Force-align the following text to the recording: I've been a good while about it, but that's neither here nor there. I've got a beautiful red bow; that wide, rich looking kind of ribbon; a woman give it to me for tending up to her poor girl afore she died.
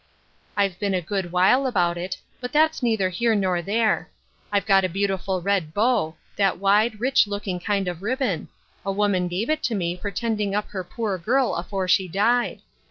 I've 0.57 0.79
been 0.79 0.95
a 0.95 1.01
good 1.03 1.31
while 1.31 1.67
about 1.67 1.95
it, 1.95 2.17
but 2.39 2.51
that's 2.51 2.81
neither 2.81 3.09
here 3.09 3.35
nor 3.35 3.61
there. 3.61 4.09
I've 4.51 4.65
got 4.65 4.83
a 4.83 4.89
beautiful 4.89 5.43
red 5.43 5.75
bow; 5.75 6.15
that 6.37 6.57
wide, 6.57 6.99
rich 6.99 7.27
looking 7.27 7.59
kind 7.59 7.87
of 7.87 8.01
ribbon; 8.01 8.47
a 8.83 8.91
woman 8.91 9.27
give 9.27 9.51
it 9.51 9.61
to 9.61 9.75
me 9.75 9.95
for 9.95 10.09
tending 10.09 10.55
up 10.55 10.65
to 10.65 10.71
her 10.71 10.83
poor 10.83 11.19
girl 11.19 11.53
afore 11.55 11.87
she 11.87 12.07
died. 12.07 12.61